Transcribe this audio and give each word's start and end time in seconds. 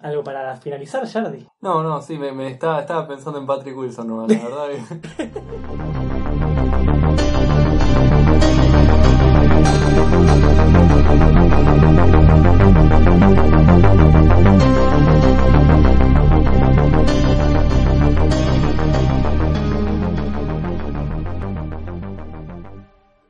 ¿Algo 0.00 0.22
para 0.22 0.56
finalizar, 0.56 1.06
Jardi? 1.08 1.46
No, 1.60 1.82
no, 1.82 2.00
sí, 2.00 2.16
me, 2.18 2.30
me 2.30 2.48
estaba, 2.48 2.80
estaba 2.80 3.08
pensando 3.08 3.40
en 3.40 3.46
Patrick 3.46 3.76
Wilson, 3.76 4.06
no, 4.06 4.26
la 4.26 4.38
verdad. 4.38 4.68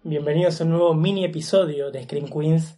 Bienvenidos 0.03 0.61
a 0.61 0.65
un 0.65 0.71
nuevo 0.71 0.95
mini 0.95 1.25
episodio 1.25 1.91
de 1.91 2.05
Screen 2.05 2.29
Queens. 2.29 2.78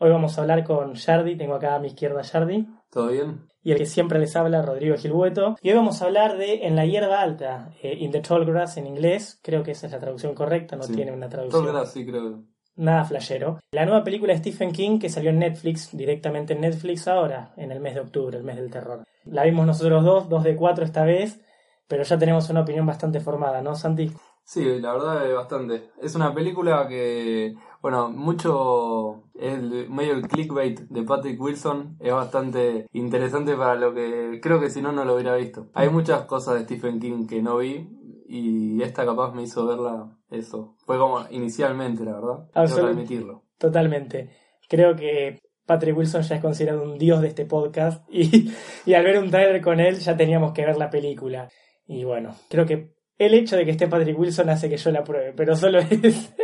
Hoy 0.00 0.10
vamos 0.10 0.38
a 0.38 0.42
hablar 0.42 0.64
con 0.64 0.94
Jardi, 0.94 1.36
tengo 1.36 1.54
acá 1.54 1.74
a 1.74 1.78
mi 1.80 1.88
izquierda 1.88 2.20
a 2.20 2.24
Jardi, 2.24 2.68
¿Todo 2.90 3.08
bien? 3.08 3.40
y 3.62 3.72
el 3.72 3.78
que 3.78 3.86
siempre 3.86 4.18
les 4.20 4.36
habla, 4.36 4.62
Rodrigo 4.62 4.96
Gilbueto. 4.96 5.56
Y 5.60 5.70
hoy 5.70 5.76
vamos 5.76 6.00
a 6.00 6.04
hablar 6.04 6.36
de 6.38 6.66
En 6.66 6.76
la 6.76 6.86
hierba 6.86 7.20
alta, 7.20 7.70
eh, 7.82 7.96
In 7.98 8.12
the 8.12 8.20
Tall 8.20 8.44
Grass 8.44 8.76
en 8.76 8.86
inglés, 8.86 9.40
creo 9.42 9.62
que 9.64 9.72
esa 9.72 9.86
es 9.86 9.92
la 9.92 9.98
traducción 9.98 10.34
correcta, 10.34 10.76
no 10.76 10.84
Sí. 10.84 10.94
tiene 10.94 11.10
una 11.12 11.28
traducción. 11.28 11.64
Todo 11.64 11.72
gracias, 11.72 11.94
sí, 11.94 12.06
creo. 12.06 12.44
Nada 12.76 13.04
flashero. 13.04 13.58
La 13.72 13.84
nueva 13.86 14.04
película 14.04 14.32
de 14.32 14.38
Stephen 14.38 14.70
King 14.70 15.00
que 15.00 15.08
salió 15.08 15.30
en 15.30 15.40
Netflix, 15.40 15.90
directamente 15.96 16.52
en 16.52 16.60
Netflix 16.60 17.08
ahora, 17.08 17.52
en 17.56 17.72
el 17.72 17.80
mes 17.80 17.94
de 17.94 18.00
octubre, 18.00 18.38
el 18.38 18.44
mes 18.44 18.54
del 18.56 18.70
terror. 18.70 19.02
La 19.24 19.42
vimos 19.42 19.66
nosotros 19.66 20.04
dos, 20.04 20.28
dos 20.28 20.44
de 20.44 20.54
cuatro 20.54 20.84
esta 20.84 21.02
vez, 21.04 21.40
pero 21.88 22.04
ya 22.04 22.16
tenemos 22.16 22.48
una 22.50 22.60
opinión 22.60 22.86
bastante 22.86 23.18
formada, 23.18 23.62
¿no, 23.62 23.74
Santi? 23.74 24.12
Sí, 24.44 24.64
la 24.80 24.92
verdad 24.92 25.28
es 25.28 25.34
bastante. 25.34 25.90
Es 26.00 26.14
una 26.14 26.32
película 26.32 26.86
que, 26.88 27.54
bueno, 27.80 28.10
mucho 28.10 29.24
el 29.38 29.88
medio 29.88 30.14
el 30.14 30.26
clickbait 30.26 30.80
de 30.80 31.02
Patrick 31.02 31.40
Wilson 31.40 31.96
es 32.00 32.12
bastante 32.12 32.86
interesante 32.92 33.54
para 33.54 33.76
lo 33.76 33.94
que 33.94 34.40
creo 34.42 34.60
que 34.60 34.70
si 34.70 34.82
no 34.82 34.92
no 34.92 35.04
lo 35.04 35.14
hubiera 35.14 35.36
visto. 35.36 35.68
Hay 35.74 35.90
muchas 35.90 36.22
cosas 36.22 36.54
de 36.54 36.64
Stephen 36.64 36.98
King 36.98 37.26
que 37.26 37.42
no 37.42 37.58
vi 37.58 37.88
y 38.28 38.82
esta 38.82 39.04
capaz 39.04 39.32
me 39.32 39.42
hizo 39.42 39.66
verla 39.66 40.16
eso. 40.30 40.76
Fue 40.84 40.98
como 40.98 41.24
inicialmente, 41.30 42.04
la 42.04 42.14
verdad. 42.14 42.48
Admitirlo. 42.54 43.44
Totalmente. 43.58 44.30
Creo 44.68 44.94
que 44.94 45.38
Patrick 45.64 45.96
Wilson 45.96 46.22
ya 46.22 46.36
es 46.36 46.42
considerado 46.42 46.82
un 46.82 46.98
dios 46.98 47.22
de 47.22 47.28
este 47.28 47.46
podcast 47.46 48.04
y, 48.10 48.52
y 48.86 48.94
al 48.94 49.04
ver 49.04 49.18
un 49.18 49.30
trailer 49.30 49.60
con 49.60 49.80
él 49.80 49.96
ya 49.98 50.16
teníamos 50.16 50.52
que 50.52 50.64
ver 50.64 50.76
la 50.76 50.90
película. 50.90 51.48
Y 51.86 52.04
bueno, 52.04 52.34
creo 52.48 52.66
que 52.66 52.94
el 53.18 53.34
hecho 53.34 53.56
de 53.56 53.64
que 53.64 53.72
esté 53.72 53.88
Patrick 53.88 54.18
Wilson 54.18 54.50
hace 54.50 54.68
que 54.68 54.76
yo 54.76 54.90
la 54.90 55.04
pruebe, 55.04 55.32
pero 55.32 55.56
solo 55.56 55.78
es... 55.90 56.34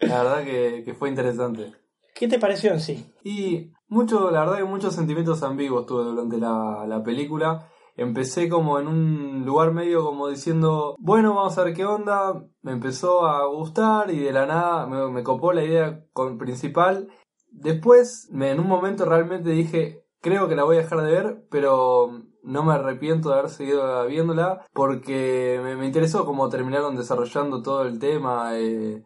La 0.00 0.22
verdad 0.22 0.44
que, 0.44 0.82
que 0.84 0.94
fue 0.94 1.08
interesante. 1.08 1.72
¿Qué 2.14 2.28
te 2.28 2.38
pareció 2.38 2.72
en 2.72 2.80
sí? 2.80 3.12
Y 3.24 3.72
mucho, 3.88 4.30
la 4.30 4.40
verdad 4.40 4.56
que 4.56 4.64
muchos 4.64 4.94
sentimientos 4.94 5.42
ambiguos 5.42 5.86
tuve 5.86 6.04
durante 6.04 6.38
la, 6.38 6.84
la 6.88 7.02
película. 7.02 7.68
Empecé 7.94 8.48
como 8.48 8.78
en 8.78 8.88
un 8.88 9.44
lugar 9.44 9.72
medio 9.72 10.04
como 10.04 10.28
diciendo, 10.28 10.96
bueno, 10.98 11.34
vamos 11.34 11.56
a 11.56 11.64
ver 11.64 11.74
qué 11.74 11.84
onda. 11.84 12.42
Me 12.62 12.72
empezó 12.72 13.26
a 13.26 13.46
gustar 13.46 14.10
y 14.10 14.18
de 14.18 14.32
la 14.32 14.46
nada 14.46 14.86
me, 14.86 15.10
me 15.10 15.22
copó 15.22 15.52
la 15.52 15.64
idea 15.64 16.04
con, 16.12 16.38
principal. 16.38 17.08
Después, 17.50 18.28
me, 18.32 18.50
en 18.50 18.60
un 18.60 18.68
momento 18.68 19.04
realmente 19.04 19.50
dije, 19.50 20.04
creo 20.20 20.48
que 20.48 20.56
la 20.56 20.64
voy 20.64 20.76
a 20.76 20.80
dejar 20.82 21.02
de 21.02 21.12
ver, 21.12 21.46
pero 21.50 22.22
no 22.42 22.62
me 22.64 22.74
arrepiento 22.74 23.30
de 23.30 23.38
haber 23.38 23.50
seguido 23.50 24.06
viéndola 24.06 24.64
porque 24.72 25.60
me, 25.62 25.76
me 25.76 25.86
interesó 25.86 26.24
cómo 26.24 26.48
terminaron 26.48 26.96
desarrollando 26.96 27.62
todo 27.62 27.82
el 27.82 27.98
tema, 27.98 28.50
eh, 28.54 29.04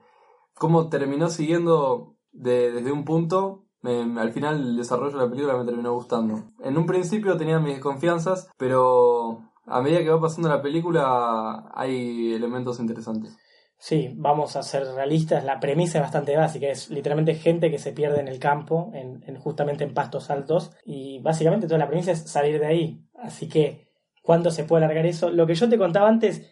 cómo 0.61 0.91
terminó 0.91 1.29
siguiendo 1.31 2.17
de- 2.33 2.71
desde 2.71 2.93
un 2.93 3.05
punto. 3.07 3.65
me- 3.83 4.21
al 4.21 4.31
final 4.31 4.57
el 4.61 4.77
desarrollo 4.77 5.17
de 5.17 5.25
la 5.25 5.31
película 5.31 5.57
me 5.57 5.65
terminó 5.65 5.95
gustando. 5.95 6.51
En 6.63 6.77
un 6.77 6.85
principio 6.85 7.39
tenía 7.39 7.59
mis 7.61 7.73
desconfianzas, 7.77 8.51
pero 8.59 9.41
a 9.65 9.81
medida 9.81 10.01
que 10.01 10.11
va 10.11 10.21
pasando 10.21 10.51
la 10.51 10.61
película 10.61 11.71
hay 11.75 12.35
elementos 12.35 12.79
interesantes. 12.79 13.39
Sí, 13.79 14.13
vamos 14.19 14.55
a 14.57 14.63
ser 14.63 14.85
realistas, 14.95 15.43
la 15.47 15.59
premisa 15.61 15.97
es 15.97 16.03
bastante 16.03 16.37
básica, 16.37 16.67
es 16.67 16.91
literalmente 16.91 17.35
gente 17.37 17.71
que 17.71 17.79
se 17.79 17.93
pierde 17.93 18.21
en 18.21 18.29
el 18.29 18.39
campo, 18.39 18.91
en, 18.93 19.23
en- 19.27 19.39
justamente 19.41 19.83
en 19.85 19.95
pastos 19.95 20.29
altos, 20.29 20.73
y 20.85 21.19
básicamente 21.23 21.67
toda 21.67 21.79
la 21.79 21.89
premisa 21.89 22.11
es 22.13 22.31
salir 22.31 22.61
de 22.61 22.67
ahí. 22.67 23.03
Así 23.15 23.49
que, 23.49 23.89
¿cuándo 24.23 24.51
se 24.51 24.65
puede 24.65 24.85
alargar 24.85 25.07
eso? 25.07 25.31
Lo 25.31 25.47
que 25.47 25.55
yo 25.55 25.71
te 25.71 25.79
contaba 25.79 26.07
antes 26.11 26.43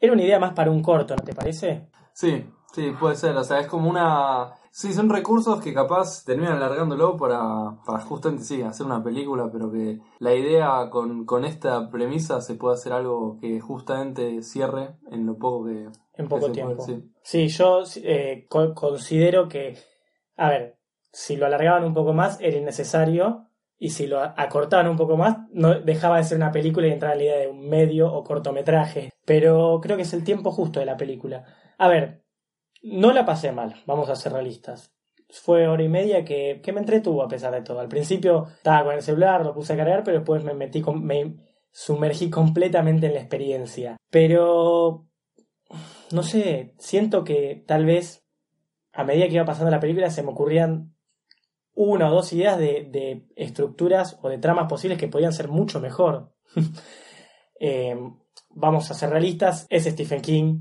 era 0.00 0.12
una 0.12 0.22
idea 0.24 0.40
más 0.40 0.54
para 0.54 0.72
un 0.72 0.82
corto, 0.82 1.14
¿no 1.14 1.22
te 1.22 1.34
parece? 1.34 1.88
Sí, 2.12 2.44
sí, 2.74 2.90
puede 2.98 3.16
ser. 3.16 3.36
O 3.36 3.44
sea, 3.44 3.60
es 3.60 3.66
como 3.66 3.88
una... 3.90 4.52
Sí, 4.70 4.92
son 4.92 5.08
recursos 5.08 5.60
que 5.60 5.72
capaz 5.72 6.24
terminan 6.24 6.54
alargándolo 6.56 7.16
para, 7.16 7.76
para 7.86 8.00
justamente, 8.00 8.44
sí, 8.44 8.62
hacer 8.62 8.86
una 8.86 9.04
película, 9.04 9.48
pero 9.52 9.70
que 9.70 10.00
la 10.18 10.34
idea 10.34 10.90
con, 10.90 11.24
con 11.26 11.44
esta 11.44 11.88
premisa 11.90 12.40
se 12.40 12.56
puede 12.56 12.74
hacer 12.74 12.92
algo 12.92 13.38
que 13.40 13.60
justamente 13.60 14.42
cierre 14.42 14.96
en 15.12 15.26
lo 15.26 15.38
poco 15.38 15.66
que... 15.66 15.88
En 16.16 16.28
poco 16.28 16.46
que 16.46 16.52
tiempo. 16.54 16.84
puede, 16.84 16.98
sí. 17.00 17.10
Sí, 17.22 17.48
yo 17.48 17.84
eh, 18.02 18.46
co- 18.48 18.74
considero 18.74 19.48
que, 19.48 19.78
a 20.36 20.50
ver, 20.50 20.76
si 21.12 21.36
lo 21.36 21.46
alargaban 21.46 21.84
un 21.84 21.94
poco 21.94 22.12
más 22.12 22.40
era 22.40 22.56
innecesario 22.56 23.46
y 23.78 23.90
si 23.90 24.08
lo 24.08 24.20
acortaban 24.20 24.88
un 24.88 24.96
poco 24.96 25.16
más 25.16 25.38
no 25.52 25.74
dejaba 25.80 26.16
de 26.16 26.24
ser 26.24 26.38
una 26.38 26.50
película 26.50 26.88
y 26.88 26.92
entraba 26.92 27.14
la 27.14 27.22
idea 27.22 27.38
de 27.38 27.48
un 27.48 27.68
medio 27.68 28.12
o 28.12 28.24
cortometraje. 28.24 29.12
Pero 29.24 29.78
creo 29.80 29.96
que 29.96 30.02
es 30.02 30.12
el 30.14 30.24
tiempo 30.24 30.50
justo 30.50 30.80
de 30.80 30.86
la 30.86 30.96
película. 30.96 31.44
A 31.78 31.86
ver, 31.88 32.23
no 32.84 33.12
la 33.12 33.24
pasé 33.24 33.50
mal, 33.50 33.82
vamos 33.86 34.10
a 34.10 34.16
ser 34.16 34.32
realistas. 34.32 34.92
Fue 35.30 35.66
hora 35.66 35.82
y 35.82 35.88
media 35.88 36.24
que, 36.24 36.60
que 36.62 36.72
me 36.72 36.80
entretuvo 36.80 37.22
a 37.22 37.28
pesar 37.28 37.52
de 37.52 37.62
todo. 37.62 37.80
Al 37.80 37.88
principio 37.88 38.46
estaba 38.56 38.84
con 38.84 38.94
el 38.94 39.02
celular, 39.02 39.44
lo 39.44 39.54
puse 39.54 39.72
a 39.72 39.76
cargar, 39.76 40.04
pero 40.04 40.18
después 40.18 40.44
me 40.44 40.54
metí 40.54 40.80
con, 40.80 41.04
me 41.04 41.34
sumergí 41.72 42.30
completamente 42.30 43.06
en 43.06 43.14
la 43.14 43.20
experiencia. 43.20 43.96
Pero 44.10 45.06
no 46.12 46.22
sé, 46.22 46.74
siento 46.78 47.24
que 47.24 47.64
tal 47.66 47.86
vez 47.86 48.22
a 48.92 49.02
medida 49.02 49.26
que 49.26 49.34
iba 49.34 49.44
pasando 49.44 49.70
la 49.70 49.80
película 49.80 50.10
se 50.10 50.22
me 50.22 50.30
ocurrían 50.30 50.94
una 51.74 52.08
o 52.08 52.14
dos 52.14 52.32
ideas 52.32 52.58
de, 52.58 52.86
de 52.90 53.26
estructuras 53.34 54.18
o 54.22 54.28
de 54.28 54.38
tramas 54.38 54.68
posibles 54.68 54.98
que 54.98 55.08
podían 55.08 55.32
ser 55.32 55.48
mucho 55.48 55.80
mejor. 55.80 56.32
Eh, 57.60 57.96
vamos 58.50 58.90
a 58.90 58.94
ser 58.94 59.10
realistas, 59.10 59.66
es 59.70 59.84
Stephen 59.84 60.20
King, 60.20 60.60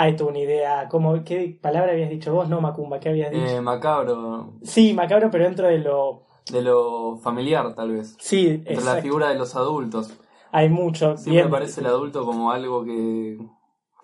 hay 0.00 0.14
toda 0.14 0.30
una 0.30 0.38
idea, 0.38 0.88
como, 0.88 1.24
¿qué 1.24 1.58
palabra 1.60 1.90
habías 1.92 2.08
dicho 2.08 2.32
vos? 2.32 2.48
No, 2.48 2.60
Macumba, 2.60 3.00
¿qué 3.00 3.08
habías 3.08 3.32
dicho? 3.32 3.44
Eh, 3.44 3.60
macabro, 3.60 4.52
Sí, 4.62 4.94
macabro, 4.94 5.28
pero 5.28 5.42
dentro 5.44 5.66
de 5.66 5.78
lo... 5.78 6.22
de 6.52 6.62
lo 6.62 7.16
familiar 7.18 7.74
tal 7.74 7.90
vez. 7.90 8.14
Sí, 8.20 8.46
Entre 8.64 8.76
la 8.84 8.96
figura 9.02 9.28
de 9.28 9.34
los 9.34 9.56
adultos. 9.56 10.16
Hay 10.52 10.68
mucho. 10.68 11.16
Siempre 11.16 11.42
bien- 11.42 11.48
aparece 11.48 11.80
el 11.80 11.88
adulto 11.88 12.24
como 12.24 12.52
algo 12.52 12.84
que, 12.84 13.38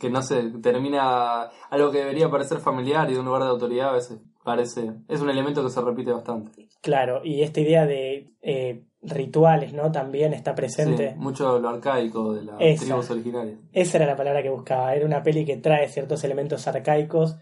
que 0.01 0.11
no 0.11 0.21
sé, 0.21 0.51
termina 0.61 1.45
algo 1.71 1.93
que 1.93 1.99
debería 1.99 2.29
parecer 2.29 2.59
familiar 2.59 3.09
y 3.09 3.15
de 3.15 3.21
un 3.21 3.27
lugar 3.27 3.45
de 3.45 3.49
autoridad 3.51 3.91
a 3.91 3.93
veces 3.93 4.19
parece, 4.43 4.93
es 5.09 5.21
un 5.21 5.31
elemento 5.31 5.63
que 5.63 5.71
se 5.71 5.81
repite 5.81 6.13
bastante. 6.13 6.69
Claro, 6.83 7.21
y 7.25 7.43
esta 7.43 7.61
idea 7.61 7.87
de 7.87 8.33
eh, 8.43 8.83
rituales, 9.07 9.73
¿no? 9.73 9.91
También 9.93 10.33
está 10.35 10.55
presente. 10.55 11.11
Sí, 11.11 11.19
mucho 11.19 11.59
lo 11.59 11.69
arcaico 11.69 12.33
de 12.35 12.45
las 12.45 12.57
Esa. 12.61 12.85
tribus 12.85 13.11
originarias. 13.11 13.59
Esa 13.73 13.97
era 13.99 14.07
la 14.07 14.17
palabra 14.17 14.43
que 14.43 14.51
buscaba. 14.51 14.95
Era 14.95 15.05
una 15.07 15.23
peli 15.23 15.45
que 15.45 15.57
trae 15.57 15.89
ciertos 15.89 16.25
elementos 16.25 16.67
arcaicos 16.67 17.37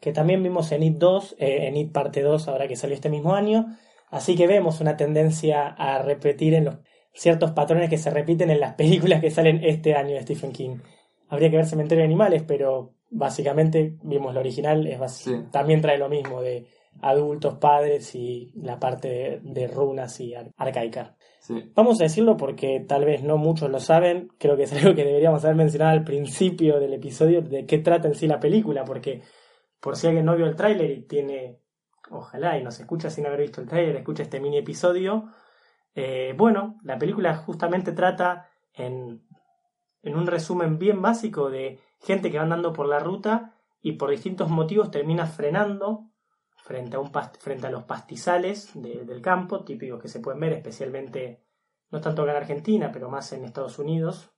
que 0.00 0.12
también 0.12 0.42
vimos 0.42 0.70
en 0.72 0.82
It 0.84 0.96
2, 0.96 1.36
eh, 1.38 1.66
en 1.66 1.76
It 1.76 1.92
parte 1.92 2.22
2, 2.22 2.46
ahora 2.48 2.68
que 2.68 2.76
salió 2.76 2.94
este 2.94 3.10
mismo 3.10 3.34
año. 3.34 3.66
Así 4.10 4.36
que 4.36 4.46
vemos 4.46 4.80
una 4.80 4.96
tendencia 4.96 5.66
a 5.66 6.00
repetir 6.02 6.54
en 6.54 6.66
los 6.66 6.76
ciertos 7.12 7.50
patrones 7.50 7.90
que 7.90 7.98
se 7.98 8.10
repiten 8.10 8.50
en 8.50 8.60
las 8.60 8.74
películas 8.76 9.20
que 9.20 9.30
salen 9.30 9.60
este 9.64 9.94
año 9.94 10.14
de 10.14 10.22
Stephen 10.22 10.52
King. 10.52 10.76
Habría 11.28 11.50
que 11.50 11.56
ver 11.56 11.66
Cementerio 11.66 12.02
de 12.02 12.06
Animales, 12.06 12.44
pero 12.46 12.94
básicamente 13.10 13.96
vimos 14.02 14.32
lo 14.34 14.40
original, 14.40 14.86
es 14.86 15.12
Sí. 15.12 15.34
también 15.50 15.80
trae 15.80 15.98
lo 15.98 16.08
mismo 16.08 16.40
de 16.42 16.66
adultos, 17.02 17.58
padres 17.58 18.14
y 18.14 18.52
la 18.54 18.78
parte 18.78 19.08
de, 19.08 19.40
de 19.42 19.66
runas 19.68 20.20
y 20.20 20.34
ar- 20.34 20.50
arcaica. 20.56 21.16
Sí. 21.40 21.70
Vamos 21.74 22.00
a 22.00 22.04
decirlo 22.04 22.36
porque 22.36 22.84
tal 22.86 23.04
vez 23.04 23.22
no 23.22 23.36
muchos 23.36 23.70
lo 23.70 23.80
saben, 23.80 24.28
creo 24.38 24.56
que 24.56 24.64
es 24.64 24.72
algo 24.72 24.94
que 24.94 25.04
deberíamos 25.04 25.44
haber 25.44 25.56
mencionado 25.56 25.92
al 25.92 26.04
principio 26.04 26.78
del 26.78 26.94
episodio 26.94 27.42
de 27.42 27.66
qué 27.66 27.78
trata 27.78 28.08
en 28.08 28.14
sí 28.14 28.26
la 28.26 28.40
película, 28.40 28.84
porque 28.84 29.22
por 29.80 29.96
si 29.96 30.06
alguien 30.06 30.26
no 30.26 30.36
vio 30.36 30.46
el 30.46 30.56
tráiler 30.56 30.90
y 30.90 31.02
tiene, 31.02 31.60
ojalá 32.10 32.58
y 32.58 32.62
nos 32.62 32.78
escucha 32.80 33.10
sin 33.10 33.26
haber 33.26 33.40
visto 33.40 33.60
el 33.60 33.68
tráiler, 33.68 33.96
escucha 33.96 34.22
este 34.22 34.40
mini 34.40 34.58
episodio, 34.58 35.28
Eh, 36.00 36.32
bueno, 36.36 36.78
la 36.84 36.96
película 36.96 37.34
justamente 37.34 37.90
trata 37.92 38.46
en, 38.72 39.22
en 40.02 40.14
un 40.14 40.26
resumen 40.26 40.78
bien 40.78 41.02
básico 41.02 41.50
de 41.50 41.80
gente 41.98 42.30
que 42.30 42.36
va 42.36 42.44
andando 42.44 42.72
por 42.72 42.86
la 42.86 43.00
ruta 43.00 43.54
y 43.82 43.92
por 43.92 44.10
distintos 44.10 44.48
motivos 44.48 44.90
termina 44.92 45.26
frenando 45.26 46.04
frente 46.68 46.96
a, 46.96 47.00
un 47.00 47.10
frente 47.40 47.66
a 47.66 47.70
los 47.70 47.84
pastizales 47.84 48.70
del 48.74 49.22
campo, 49.22 49.64
típicos 49.64 50.02
que 50.02 50.08
se 50.08 50.20
pueden 50.20 50.38
ver 50.38 50.52
especialmente, 50.52 51.46
no 51.90 51.98
tanto 51.98 52.24
en 52.24 52.36
Argentina, 52.36 52.92
pero 52.92 53.08
más 53.08 53.32
en 53.32 53.46
Estados 53.46 53.78
Unidos, 53.78 54.34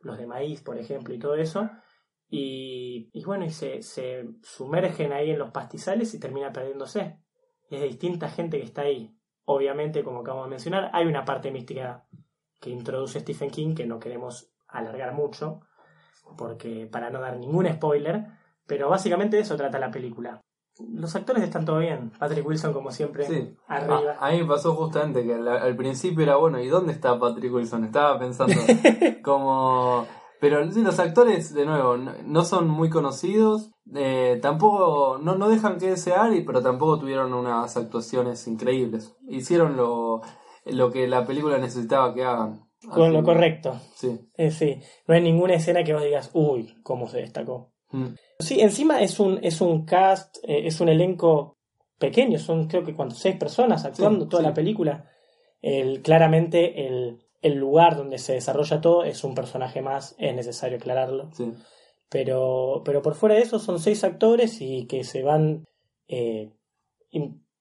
los 0.00 0.18
de 0.18 0.26
maíz, 0.26 0.62
por 0.62 0.78
ejemplo, 0.78 1.14
y 1.14 1.20
todo 1.20 1.36
eso. 1.36 1.70
Y, 2.28 3.12
bueno, 3.24 3.44
y 3.44 3.50
se, 3.50 3.82
sumergen 4.42 5.12
ahí 5.12 5.30
en 5.30 5.38
los 5.38 5.52
pastizales 5.52 6.12
y 6.12 6.18
termina 6.18 6.52
perdiéndose. 6.52 7.20
Es 7.70 7.80
de 7.80 7.86
distinta 7.86 8.28
gente 8.28 8.58
que 8.58 8.64
está 8.64 8.82
ahí. 8.82 9.16
Obviamente, 9.44 10.02
como 10.02 10.22
acabo 10.22 10.42
de 10.42 10.50
mencionar, 10.50 10.90
hay 10.92 11.06
una 11.06 11.24
parte 11.24 11.52
mística 11.52 12.04
que 12.58 12.70
introduce 12.70 13.20
Stephen 13.20 13.50
King 13.50 13.76
que 13.76 13.86
no 13.86 14.00
queremos 14.00 14.52
alargar 14.66 15.14
mucho, 15.14 15.60
porque 16.36 16.88
para 16.90 17.10
no 17.10 17.20
dar 17.20 17.36
ningún 17.36 17.72
spoiler, 17.72 18.26
pero 18.66 18.88
básicamente 18.88 19.36
de 19.36 19.42
eso 19.42 19.56
trata 19.56 19.78
la 19.78 19.92
película. 19.92 20.40
Los 20.92 21.14
actores 21.16 21.42
están 21.42 21.64
todo 21.64 21.78
bien. 21.78 22.12
Patrick 22.18 22.46
Wilson, 22.46 22.72
como 22.72 22.90
siempre, 22.90 23.26
arriba. 23.66 24.16
Ah, 24.18 24.28
a 24.28 24.30
mí 24.32 24.42
me 24.42 24.46
pasó 24.46 24.74
justamente 24.74 25.24
que 25.24 25.34
al, 25.34 25.76
principio 25.76 26.22
era 26.22 26.36
bueno, 26.36 26.60
¿y 26.60 26.68
dónde 26.68 26.92
está 26.92 27.18
Patrick 27.18 27.52
Wilson? 27.52 27.84
Estaba 27.84 28.18
pensando 28.18 28.54
como... 29.24 30.06
Pero 30.40 30.64
los 30.64 30.98
actores, 30.98 31.52
de 31.52 31.66
nuevo, 31.66 31.98
no, 31.98 32.44
son 32.44 32.66
muy 32.66 32.88
conocidos. 32.88 33.72
Eh, 33.94 34.38
tampoco, 34.40 35.18
no, 35.22 35.34
no 35.36 35.50
dejan 35.50 35.76
que 35.76 35.90
desear, 35.90 36.32
pero 36.46 36.62
tampoco 36.62 37.00
tuvieron 37.00 37.34
unas 37.34 37.76
actuaciones 37.76 38.48
increíbles. 38.48 39.14
Hicieron 39.28 39.76
lo, 39.76 40.22
lo 40.64 40.90
que 40.90 41.06
la 41.08 41.26
película 41.26 41.58
necesitaba 41.58 42.14
que 42.14 42.24
hagan. 42.24 42.70
Con 42.88 43.12
lo 43.12 43.22
correcto. 43.22 43.78
Sí. 43.94 44.18
Eh, 44.34 44.50
sí. 44.50 44.80
No 45.06 45.14
hay 45.14 45.20
ninguna 45.20 45.54
escena 45.54 45.84
que 45.84 45.92
vos 45.92 46.02
digas, 46.02 46.30
uy, 46.32 46.74
cómo 46.82 47.06
se 47.06 47.18
destacó. 47.18 47.72
Mm. 47.90 48.14
Sí, 48.40 48.60
encima 48.60 49.02
es 49.02 49.20
un, 49.20 49.38
es 49.42 49.60
un 49.60 49.84
cast, 49.84 50.38
eh, 50.42 50.66
es 50.66 50.80
un 50.80 50.88
elenco 50.88 51.58
pequeño, 51.98 52.38
son 52.38 52.66
creo 52.66 52.84
que 52.84 52.94
cuando 52.94 53.14
seis 53.14 53.36
personas 53.36 53.84
actuando 53.84 54.28
toda 54.28 54.42
la 54.42 54.54
película. 54.54 55.04
El, 55.62 56.00
claramente 56.00 56.86
el, 56.86 57.18
el, 57.42 57.54
lugar 57.56 57.96
donde 57.96 58.16
se 58.18 58.32
desarrolla 58.32 58.80
todo 58.80 59.04
es 59.04 59.22
un 59.24 59.34
personaje 59.34 59.82
más, 59.82 60.14
es 60.18 60.34
necesario 60.34 60.78
aclararlo. 60.78 61.30
Pero, 62.08 62.82
pero 62.84 63.02
por 63.02 63.14
fuera 63.14 63.34
de 63.34 63.42
eso 63.42 63.58
son 63.58 63.78
seis 63.78 64.02
actores 64.02 64.60
y 64.60 64.86
que 64.86 65.04
se 65.04 65.22
van 65.22 65.66
eh, 66.08 66.50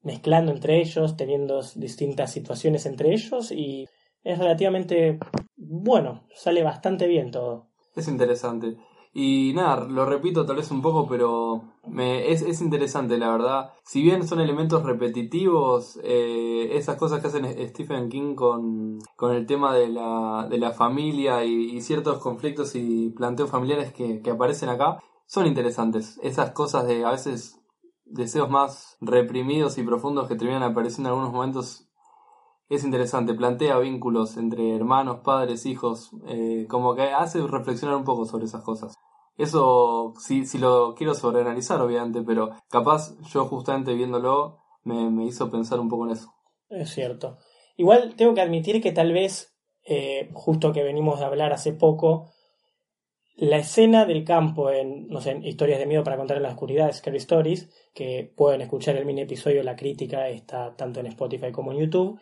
mezclando 0.02 0.52
entre 0.52 0.82
ellos, 0.82 1.18
teniendo 1.18 1.62
distintas 1.76 2.32
situaciones 2.32 2.86
entre 2.86 3.14
ellos 3.14 3.52
y 3.52 3.88
es 4.24 4.40
relativamente 4.40 5.20
bueno, 5.56 6.28
sale 6.34 6.64
bastante 6.64 7.08
bien 7.08 7.32
todo. 7.32 7.68
Es 7.96 8.08
interesante. 8.08 8.78
Y 9.12 9.54
nada, 9.56 9.86
lo 9.86 10.06
repito 10.06 10.46
tal 10.46 10.58
vez 10.58 10.70
un 10.70 10.82
poco, 10.84 11.08
pero 11.08 11.64
me, 11.88 12.32
es, 12.32 12.44
es 12.44 12.62
interesante, 12.62 13.18
la 13.18 13.32
verdad. 13.32 13.72
Si 13.84 14.04
bien 14.04 14.28
son 14.28 14.40
elementos 14.40 14.84
repetitivos, 14.84 16.00
eh, 16.04 16.70
esas 16.74 16.98
cosas 16.98 17.20
que 17.20 17.28
hacen 17.28 17.46
Stephen 17.70 18.10
King 18.10 18.36
con, 18.36 19.00
con 19.16 19.34
el 19.34 19.48
tema 19.48 19.74
de 19.74 19.90
la, 19.90 20.48
de 20.50 20.60
la 20.60 20.72
familia 20.72 21.44
y, 21.44 21.82
ciertos 21.82 22.20
conflictos 22.20 22.76
y 22.76 23.10
planteos 23.10 23.50
familiares 23.50 23.92
que, 23.94 24.22
que 24.22 24.32
aparecen 24.32 24.70
acá, 24.70 25.00
son 25.26 25.48
interesantes. 25.48 26.20
Esas 26.22 26.52
cosas 26.52 26.86
de 26.86 27.04
a 27.04 27.12
veces 27.12 27.60
deseos 28.06 28.50
más 28.50 28.98
reprimidos 29.02 29.78
y 29.78 29.84
profundos 29.84 30.28
que 30.28 30.36
terminan 30.36 30.64
apareciendo 30.64 31.10
en 31.10 31.14
algunos 31.14 31.34
momentos 31.34 31.89
es 32.70 32.84
interesante, 32.84 33.34
plantea 33.34 33.80
vínculos 33.80 34.38
entre 34.38 34.76
hermanos, 34.76 35.22
padres, 35.24 35.66
hijos, 35.66 36.12
eh, 36.28 36.68
como 36.70 36.96
que 36.96 37.02
hace 37.04 37.42
reflexionar 37.46 37.98
un 37.98 38.04
poco 38.04 38.26
sobre 38.26 38.46
esas 38.46 38.64
cosas. 38.64 38.96
Eso 39.38 40.14
si, 40.20 40.46
si 40.46 40.60
lo 40.60 40.94
quiero 40.96 41.16
sobreanalizar, 41.16 41.82
obviamente, 41.82 42.22
pero 42.22 42.52
capaz 42.70 43.18
yo 43.34 43.46
justamente 43.46 43.94
viéndolo 43.94 44.60
me, 44.84 45.10
me, 45.10 45.26
hizo 45.26 45.50
pensar 45.50 45.80
un 45.80 45.90
poco 45.90 46.06
en 46.06 46.12
eso. 46.12 46.34
Es 46.70 46.92
cierto. 46.92 47.38
Igual 47.76 48.16
tengo 48.16 48.34
que 48.34 48.42
admitir 48.42 48.82
que 48.82 48.92
tal 48.92 49.14
vez, 49.14 49.56
eh, 49.86 50.30
justo 50.34 50.72
que 50.72 50.84
venimos 50.84 51.20
de 51.20 51.26
hablar 51.26 51.54
hace 51.54 51.74
poco, 51.74 52.32
la 53.36 53.58
escena 53.58 54.06
del 54.06 54.26
campo 54.26 54.70
en, 54.70 55.08
no 55.08 55.22
sé, 55.22 55.40
Historias 55.44 55.80
de 55.80 55.86
Miedo 55.86 56.04
para 56.04 56.18
contar 56.18 56.38
en 56.38 56.44
la 56.44 56.50
oscuridad, 56.50 56.92
Scary 56.92 57.18
Stories, 57.18 57.70
que 57.94 58.32
pueden 58.36 58.62
escuchar 58.62 58.98
el 58.98 59.06
mini 59.06 59.22
episodio, 59.22 59.64
la 59.64 59.78
crítica 59.78 60.28
está 60.28 60.76
tanto 60.76 61.00
en 61.00 61.08
Spotify 61.08 61.52
como 61.52 61.72
en 61.72 61.80
YouTube, 61.80 62.20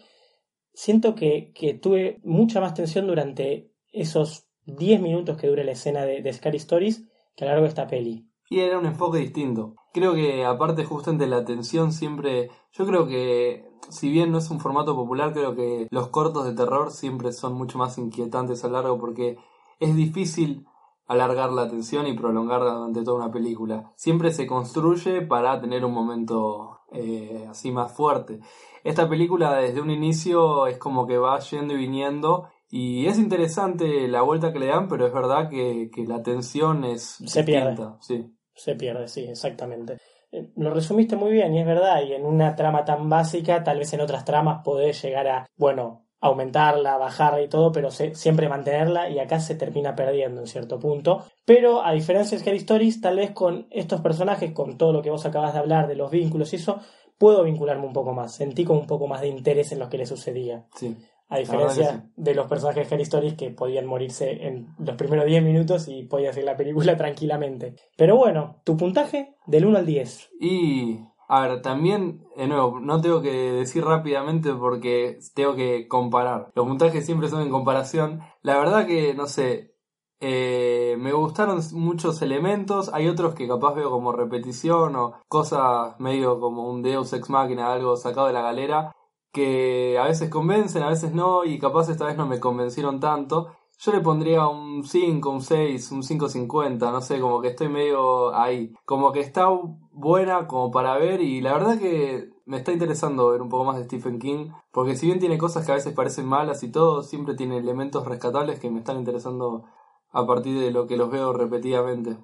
siento 0.77 1.15
que, 1.15 1.51
que 1.56 1.74
tuve 1.74 2.19
mucha 2.24 2.62
más 2.62 2.75
tensión 2.75 3.07
durante 3.07 3.71
esos 3.91 4.45
10 4.68 5.01
minutos 5.01 5.35
que 5.35 5.47
dura 5.47 5.63
la 5.63 5.71
escena 5.71 6.06
de, 6.06 6.21
de 6.21 6.31
Scary 6.31 6.57
Stories 6.57 7.03
que 7.35 7.44
a 7.44 7.47
lo 7.47 7.53
largo 7.53 7.63
de 7.63 7.69
esta 7.69 7.88
peli. 7.88 8.29
Y 8.47 8.59
era 8.59 8.77
un 8.77 8.85
enfoque 8.85 9.18
distinto. 9.18 9.74
Creo 9.91 10.13
que 10.13 10.45
aparte 10.45 10.85
justamente 10.85 11.25
la 11.25 11.44
tensión 11.44 11.91
siempre, 11.91 12.51
yo 12.74 12.85
creo 12.85 13.07
que 13.07 13.65
si 13.89 14.09
bien 14.09 14.31
no 14.31 14.38
es 14.38 14.51
un 14.51 14.59
formato 14.59 14.95
popular, 14.95 15.33
creo 15.33 15.56
que 15.56 15.88
los 15.89 16.09
cortos 16.09 16.45
de 16.45 16.53
terror 16.53 16.91
siempre 16.91 17.31
son 17.31 17.56
mucho 17.56 17.79
más 17.79 17.97
inquietantes 17.97 18.63
a 18.63 18.69
largo 18.69 19.00
porque 19.00 19.38
es 19.79 19.95
difícil 19.95 20.68
alargar 21.07 21.51
la 21.53 21.63
atención 21.63 22.06
y 22.06 22.13
prolongarla 22.13 22.74
durante 22.74 23.03
toda 23.03 23.18
una 23.18 23.31
película. 23.31 23.94
Siempre 23.95 24.31
se 24.31 24.45
construye 24.45 25.24
para 25.24 25.59
tener 25.59 25.83
un 25.83 25.94
momento 25.94 26.76
eh, 26.94 27.45
así 27.50 27.72
más 27.72 27.92
fuerte. 27.92 28.39
Esta 28.84 29.07
película 29.10 29.57
desde 29.57 29.81
un 29.81 29.92
inicio 29.92 30.68
es 30.68 30.78
como 30.78 31.06
que 31.06 31.18
va 31.18 31.39
yendo 31.39 31.74
y 31.74 31.78
viniendo 31.78 32.50
y 32.69 33.07
es 33.07 33.18
interesante 33.18 34.07
la 34.07 34.22
vuelta 34.22 34.51
que 34.51 34.60
le 34.60 34.68
dan, 34.68 34.88
pero 34.88 35.07
es 35.07 35.13
verdad 35.13 35.50
que, 35.50 35.89
la 36.07 36.22
tensión 36.22 36.84
es... 36.84 37.18
Se 37.25 37.44
pierde. 37.44 37.75
Sí. 38.01 38.34
Se 38.54 38.75
pierde, 38.75 39.07
sí, 39.07 39.25
exactamente. 39.25 39.98
Eh, 40.31 40.51
lo 40.56 40.74
resumiste 40.74 41.16
muy 41.16 41.31
bien 41.31 41.54
y 41.54 41.60
es 41.60 41.66
verdad, 41.66 42.01
y 42.04 42.13
en 42.13 42.25
una 42.25 42.56
trama 42.56 42.84
tan 42.84 43.10
básica, 43.10 43.63
tal 43.63 43.80
vez 43.80 43.94
en 43.94 44.01
otras 44.01 44.25
tramas 44.25 44.62
podés 44.63 45.01
llegar 45.01 45.28
a, 45.28 45.45
bueno, 45.56 46.06
aumentarla, 46.19 46.97
bajarla 46.97 47.41
y 47.41 47.47
todo, 47.47 47.71
pero 47.71 47.91
siempre 47.91 48.49
mantenerla 48.49 49.09
y 49.09 49.19
acá 49.19 49.39
se 49.39 49.55
termina 49.55 49.95
perdiendo 49.95 50.41
en 50.41 50.47
cierto 50.47 50.79
punto. 50.79 51.25
Pero 51.45 51.83
a 51.83 51.91
diferencia 51.93 52.37
de 52.37 52.41
Scary 52.41 52.57
Stories, 52.57 53.01
tal 53.01 53.17
vez 53.17 53.31
con 53.31 53.67
estos 53.69 54.01
personajes, 54.01 54.51
con 54.51 54.77
todo 54.77 54.93
lo 54.93 55.01
que 55.01 55.11
vos 55.11 55.25
acabas 55.25 55.53
de 55.53 55.59
hablar 55.59 55.87
de 55.87 55.95
los 55.95 56.11
vínculos 56.11 56.53
y 56.53 56.57
eso, 56.57 56.79
puedo 57.17 57.43
vincularme 57.43 57.85
un 57.85 57.93
poco 57.93 58.13
más, 58.13 58.33
sentí 58.33 58.63
como 58.63 58.79
un 58.79 58.87
poco 58.87 59.07
más 59.07 59.21
de 59.21 59.27
interés 59.27 59.71
en 59.71 59.79
lo 59.79 59.89
que 59.89 59.97
le 59.97 60.05
sucedía. 60.05 60.65
Sí. 60.75 60.95
A 61.29 61.39
diferencia 61.39 62.09
de 62.15 62.33
los 62.33 62.47
personajes 62.47 62.83
de 62.83 62.85
Scary 62.85 63.03
Stories 63.03 63.33
que 63.33 63.49
podían 63.49 63.86
morirse 63.86 64.47
en 64.47 64.67
los 64.79 64.95
primeros 64.95 65.25
10 65.25 65.43
minutos 65.43 65.89
y 65.89 66.03
podías 66.03 66.36
ver 66.36 66.45
la 66.45 66.55
película 66.55 66.95
tranquilamente. 66.97 67.75
Pero 67.97 68.15
bueno, 68.15 68.62
tu 68.63 68.77
puntaje 68.77 69.36
del 69.45 69.65
1 69.65 69.79
al 69.79 69.86
10. 69.86 70.29
Y 70.39 71.00
a 71.27 71.41
ver, 71.41 71.62
también, 71.62 72.25
de 72.38 72.48
nuevo, 72.48 72.79
no 72.79 73.01
tengo 73.01 73.22
que 73.22 73.51
decir 73.51 73.84
rápidamente 73.84 74.53
porque 74.53 75.19
tengo 75.34 75.55
que 75.55 75.88
comparar. 75.88 76.51
Los 76.55 76.65
puntajes 76.67 77.05
siempre 77.05 77.27
son 77.27 77.41
en 77.41 77.50
comparación. 77.50 78.22
La 78.43 78.57
verdad 78.57 78.88
que, 78.88 79.13
no 79.13 79.27
sé, 79.27 79.75
eh, 80.22 80.96
me 81.00 81.12
gustaron 81.12 81.60
muchos 81.74 82.22
elementos. 82.22 82.89
Hay 82.93 83.07
otros 83.10 83.36
que 83.36 83.48
capaz 83.48 83.74
veo 83.75 83.91
como 83.91 84.13
repetición 84.13 84.96
o 84.96 85.15
cosas 85.27 86.00
medio 86.00 86.39
como 86.39 86.69
un 86.69 86.81
Deus 86.81 87.12
Ex 87.13 87.29
Machina, 87.29 87.74
algo 87.74 87.98
sacado 87.98 88.27
de 88.27 88.34
la 88.34 88.41
galera, 88.41 88.96
que 89.34 89.98
a 90.00 90.05
veces 90.05 90.29
convencen, 90.29 90.84
a 90.84 90.89
veces 90.89 91.13
no, 91.13 91.43
y 91.43 91.60
capaz 91.60 91.89
esta 91.89 92.05
vez 92.05 92.17
no 92.17 92.25
me 92.25 92.39
convencieron 92.39 93.00
tanto. 93.01 93.51
Yo 93.79 93.91
le 93.91 94.01
pondría 94.01 94.48
un 94.48 94.84
5, 94.84 95.29
un 95.29 95.41
6, 95.41 95.91
un 95.91 96.01
5.50, 96.01 96.79
no 96.91 97.01
sé, 97.01 97.19
como 97.19 97.41
que 97.41 97.50
estoy 97.50 97.69
medio 97.69 98.34
ahí. 98.36 98.74
Como 98.86 99.12
que 99.12 99.19
está 99.19 99.48
buena 99.91 100.48
como 100.48 100.72
para 100.72 100.98
ver 100.98 101.22
y 101.22 101.41
la 101.41 101.53
verdad 101.53 101.77
que 101.77 102.29
me 102.46 102.57
está 102.57 102.72
interesando 102.72 103.29
ver 103.29 103.41
un 103.41 103.50
poco 103.50 103.65
más 103.65 103.77
de 103.77 103.84
Stephen 103.84 104.17
King, 104.19 104.50
porque 104.72 104.96
si 104.96 105.05
bien 105.05 105.19
tiene 105.19 105.38
cosas 105.38 105.65
que 105.65 105.72
a 105.74 105.75
veces 105.75 105.93
parecen 105.93 106.25
malas 106.25 106.63
y 106.63 106.72
todo, 106.72 107.03
siempre 107.03 107.36
tiene 107.36 107.57
elementos 107.57 108.05
rescatables 108.05 108.60
que 108.60 108.72
me 108.72 108.79
están 108.79 108.98
interesando 108.98 109.65
a 110.12 110.25
partir 110.25 110.60
de 110.60 110.72
lo 110.72 110.88
que 110.88 110.98
los 110.98 111.12
veo 111.12 111.34
repetidamente. 111.34 112.17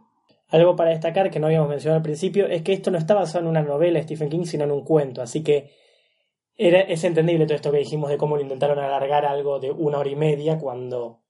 Algo 0.49 0.75
para 0.75 0.91
destacar 0.91 1.29
que 1.29 1.39
no 1.39 1.47
habíamos 1.47 1.69
mencionado 1.69 1.97
al 1.97 2.03
principio 2.03 2.47
es 2.47 2.63
que 2.63 2.73
esto 2.73 2.89
no 2.89 2.97
está 2.97 3.13
basado 3.13 3.43
en 3.43 3.49
una 3.49 3.61
novela 3.61 3.99
de 3.99 4.05
Stephen 4.05 4.29
King, 4.29 4.45
sino 4.45 4.63
en 4.63 4.71
un 4.71 4.83
cuento, 4.83 5.21
así 5.21 5.43
que 5.43 5.71
es 6.55 7.03
entendible 7.03 7.45
todo 7.45 7.55
esto 7.55 7.71
que 7.71 7.79
dijimos 7.79 8.09
de 8.09 8.17
cómo 8.17 8.37
lo 8.37 8.43
intentaron 8.43 8.79
alargar 8.79 9.25
algo 9.25 9.59
de 9.59 9.71
una 9.71 9.97
hora 9.97 10.09
y 10.09 10.15
media 10.15 10.57
cuando 10.59 11.22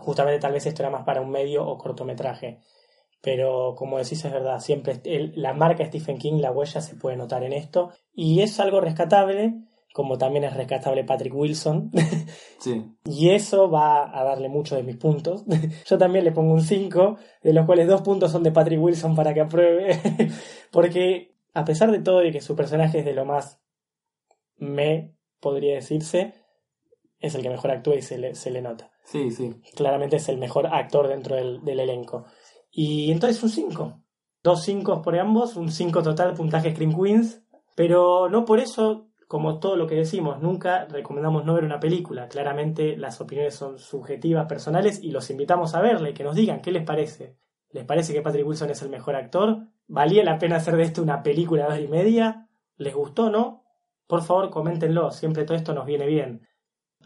Justamente 0.00 0.40
tal 0.40 0.52
vez 0.52 0.66
esto 0.66 0.82
era 0.82 0.90
más 0.90 1.04
para 1.04 1.20
un 1.20 1.30
medio 1.30 1.66
o 1.66 1.78
cortometraje. 1.78 2.60
Pero 3.22 3.74
como 3.76 3.98
decís 3.98 4.24
es 4.24 4.32
verdad, 4.32 4.60
siempre 4.60 5.00
la 5.34 5.52
marca 5.52 5.84
Stephen 5.84 6.18
King, 6.18 6.40
la 6.40 6.52
huella 6.52 6.80
se 6.80 6.96
puede 6.96 7.16
notar 7.16 7.44
en 7.44 7.52
esto. 7.52 7.90
Y 8.14 8.40
es 8.40 8.58
algo 8.60 8.80
rescatable, 8.80 9.54
como 9.92 10.16
también 10.16 10.44
es 10.44 10.54
rescatable 10.54 11.04
Patrick 11.04 11.34
Wilson. 11.34 11.90
Sí. 12.60 12.84
y 13.06 13.30
eso 13.30 13.70
va 13.70 14.18
a 14.18 14.22
darle 14.22 14.50
muchos 14.50 14.76
de 14.76 14.84
mis 14.84 14.98
puntos. 14.98 15.44
Yo 15.86 15.96
también 15.96 16.26
le 16.26 16.32
pongo 16.32 16.52
un 16.52 16.60
5, 16.60 17.16
de 17.42 17.54
los 17.54 17.64
cuales 17.64 17.88
dos 17.88 18.02
puntos 18.02 18.30
son 18.30 18.42
de 18.42 18.52
Patrick 18.52 18.78
Wilson 18.78 19.16
para 19.16 19.32
que 19.32 19.40
apruebe. 19.40 19.98
Porque 20.70 21.34
a 21.54 21.64
pesar 21.64 21.90
de 21.90 22.00
todo 22.00 22.22
y 22.22 22.32
que 22.32 22.42
su 22.42 22.54
personaje 22.54 22.98
es 22.98 23.06
de 23.06 23.14
lo 23.14 23.24
más 23.24 23.60
me, 24.58 25.14
podría 25.40 25.74
decirse, 25.74 26.34
es 27.18 27.34
el 27.34 27.42
que 27.42 27.48
mejor 27.48 27.70
actúa 27.70 27.96
y 27.96 28.02
se 28.02 28.18
le, 28.18 28.34
se 28.34 28.50
le 28.50 28.60
nota. 28.60 28.89
Sí, 29.04 29.30
sí. 29.30 29.60
Claramente 29.74 30.16
es 30.16 30.28
el 30.28 30.38
mejor 30.38 30.66
actor 30.66 31.08
dentro 31.08 31.36
del, 31.36 31.64
del 31.64 31.80
elenco. 31.80 32.26
Y 32.70 33.10
entonces 33.10 33.42
un 33.42 33.50
5. 33.50 34.02
Dos 34.42 34.62
5 34.62 35.02
por 35.02 35.18
ambos, 35.18 35.56
un 35.56 35.70
5 35.70 36.02
total 36.02 36.34
puntaje 36.34 36.72
Screen 36.72 36.94
Queens. 36.94 37.42
Pero 37.74 38.28
no 38.28 38.44
por 38.44 38.60
eso, 38.60 39.08
como 39.26 39.58
todo 39.58 39.76
lo 39.76 39.86
que 39.86 39.94
decimos, 39.94 40.40
nunca 40.40 40.86
recomendamos 40.86 41.44
no 41.44 41.54
ver 41.54 41.64
una 41.64 41.80
película. 41.80 42.28
Claramente 42.28 42.96
las 42.96 43.20
opiniones 43.20 43.54
son 43.54 43.78
subjetivas, 43.78 44.46
personales, 44.46 45.02
y 45.02 45.10
los 45.10 45.30
invitamos 45.30 45.74
a 45.74 45.80
verla 45.80 46.10
y 46.10 46.14
que 46.14 46.24
nos 46.24 46.34
digan 46.34 46.60
qué 46.60 46.72
les 46.72 46.84
parece. 46.84 47.36
¿Les 47.70 47.84
parece 47.84 48.12
que 48.12 48.22
Patrick 48.22 48.46
Wilson 48.46 48.70
es 48.70 48.82
el 48.82 48.90
mejor 48.90 49.14
actor? 49.14 49.68
¿Valía 49.86 50.24
la 50.24 50.38
pena 50.38 50.56
hacer 50.56 50.76
de 50.76 50.82
esto 50.82 51.02
una 51.02 51.22
película 51.22 51.62
de 51.62 51.68
hora 51.68 51.80
y 51.80 51.88
media? 51.88 52.48
¿Les 52.76 52.94
gustó 52.94 53.26
o 53.26 53.30
no? 53.30 53.64
Por 54.06 54.22
favor, 54.22 54.50
coméntenlo. 54.50 55.10
Siempre 55.12 55.44
todo 55.44 55.56
esto 55.56 55.72
nos 55.72 55.86
viene 55.86 56.06
bien. 56.06 56.48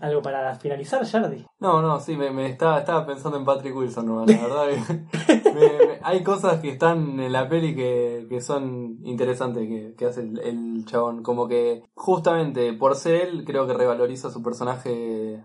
¿Algo 0.01 0.23
para 0.23 0.55
finalizar, 0.57 1.07
Jardi? 1.07 1.47
No, 1.61 1.81
no, 1.81 2.01
sí, 2.01 2.17
me, 2.17 2.31
me 2.31 2.47
estaba, 2.47 2.81
estaba 2.81 3.07
pensando 3.07 3.39
en 3.39 3.45
Patrick 3.45 3.77
Wilson, 3.77 4.07
no, 4.07 4.27
la 4.27 4.37
verdad. 4.43 4.67
que- 4.69 5.53
me- 5.55 5.87
me- 5.87 6.01
hay 6.03 6.23
cosas 6.25 6.61
que 6.61 6.71
están 6.71 7.21
en 7.21 7.33
la 7.33 7.49
peli 7.49 7.75
que, 7.77 8.27
que 8.29 8.41
son 8.41 8.99
interesantes 9.05 9.69
que, 9.69 9.95
que 9.97 10.07
hace 10.07 10.23
el, 10.23 10.39
el 10.41 10.85
chabón. 10.85 11.23
Como 11.23 11.47
que 11.47 11.85
justamente 11.95 12.73
por 12.73 12.97
ser 12.97 13.15
él, 13.29 13.45
creo 13.45 13.67
que 13.67 13.73
revaloriza 13.75 14.31
su 14.31 14.43
personaje. 14.43 15.45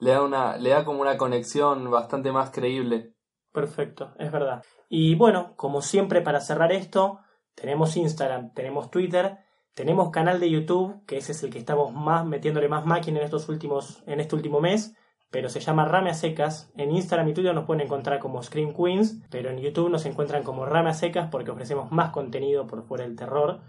Le 0.00 0.10
da, 0.12 0.22
una, 0.22 0.58
le 0.58 0.70
da 0.70 0.84
como 0.84 1.00
una 1.00 1.16
conexión 1.16 1.90
bastante 1.90 2.30
más 2.30 2.50
creíble. 2.50 3.14
Perfecto, 3.52 4.12
es 4.18 4.30
verdad. 4.30 4.62
Y 4.90 5.14
bueno, 5.16 5.54
como 5.56 5.80
siempre, 5.80 6.20
para 6.20 6.40
cerrar 6.40 6.72
esto, 6.72 7.20
tenemos 7.54 7.96
Instagram, 7.96 8.52
tenemos 8.52 8.90
Twitter, 8.90 9.38
tenemos 9.78 10.10
canal 10.10 10.40
de 10.40 10.50
YouTube, 10.50 11.06
que 11.06 11.18
ese 11.18 11.30
es 11.30 11.44
el 11.44 11.50
que 11.50 11.60
estamos 11.60 11.92
más 11.92 12.26
metiéndole 12.26 12.68
más 12.68 12.84
máquina 12.84 13.18
en 13.20 13.24
estos 13.24 13.48
últimos, 13.48 14.02
en 14.08 14.18
este 14.18 14.34
último 14.34 14.60
mes, 14.60 14.96
pero 15.30 15.48
se 15.48 15.60
llama 15.60 15.84
Rame 15.84 16.10
a 16.10 16.14
Secas. 16.14 16.72
En 16.76 16.90
Instagram 16.90 17.28
y 17.28 17.32
Twitter 17.32 17.54
nos 17.54 17.64
pueden 17.64 17.82
encontrar 17.82 18.18
como 18.18 18.42
Scream 18.42 18.74
Queens, 18.74 19.22
pero 19.30 19.50
en 19.50 19.58
YouTube 19.58 19.88
nos 19.88 20.04
encuentran 20.04 20.42
como 20.42 20.66
Rame 20.66 20.90
a 20.90 20.94
Secas 20.94 21.28
porque 21.30 21.52
ofrecemos 21.52 21.92
más 21.92 22.10
contenido 22.10 22.66
por 22.66 22.82
fuera 22.82 23.04
del 23.04 23.14
terror. 23.14 23.60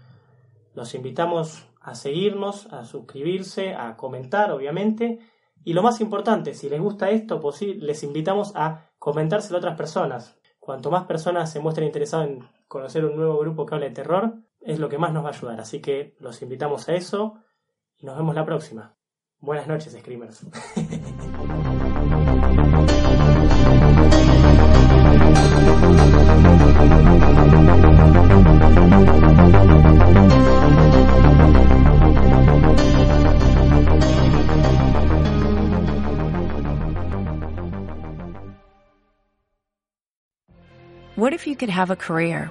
Los 0.74 0.96
invitamos 0.96 1.68
a 1.80 1.94
seguirnos, 1.94 2.66
a 2.72 2.84
suscribirse, 2.84 3.74
a 3.74 3.96
comentar, 3.96 4.50
obviamente. 4.50 5.20
Y 5.62 5.74
lo 5.74 5.82
más 5.84 6.00
importante, 6.00 6.54
si 6.54 6.68
les 6.68 6.80
gusta 6.80 7.10
esto, 7.10 7.40
posi- 7.40 7.78
les 7.78 8.02
invitamos 8.02 8.52
a 8.56 8.90
comentárselo 8.98 9.58
a 9.58 9.60
otras 9.60 9.76
personas. 9.76 10.40
Cuanto 10.58 10.90
más 10.90 11.04
personas 11.04 11.52
se 11.52 11.60
muestren 11.60 11.86
interesadas 11.86 12.28
en 12.30 12.48
conocer 12.66 13.04
un 13.04 13.14
nuevo 13.14 13.38
grupo 13.38 13.64
que 13.64 13.74
habla 13.76 13.86
de 13.86 13.94
terror, 13.94 14.34
es 14.60 14.78
lo 14.78 14.88
que 14.88 14.98
más 14.98 15.12
nos 15.12 15.24
va 15.24 15.30
a 15.30 15.32
ayudar. 15.32 15.60
Así 15.60 15.80
que 15.80 16.16
los 16.20 16.42
invitamos 16.42 16.88
a 16.88 16.94
eso 16.94 17.42
y 17.96 18.06
nos 18.06 18.16
vemos 18.16 18.34
la 18.34 18.44
próxima. 18.44 18.96
Buenas 19.38 19.66
noches, 19.66 19.96
Screamers. 19.98 20.44
What 41.16 41.34
if 41.34 41.46
you 41.46 41.54
could 41.54 41.68
have 41.68 41.90
a 41.90 41.96
career 41.96 42.50